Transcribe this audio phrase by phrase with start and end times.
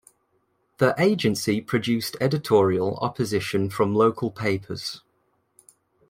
[0.79, 5.01] The agency produced editorial opposition from local papers.